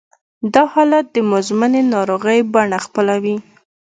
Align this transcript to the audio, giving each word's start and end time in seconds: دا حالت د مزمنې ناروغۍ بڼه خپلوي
دا 0.53 0.63
حالت 0.73 1.05
د 1.15 1.17
مزمنې 1.31 1.81
ناروغۍ 1.93 2.39
بڼه 2.53 2.77
خپلوي 2.85 3.35